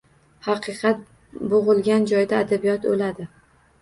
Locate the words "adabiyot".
2.47-2.89